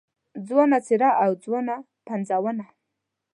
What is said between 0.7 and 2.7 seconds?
څېره او ځوانه پنځونه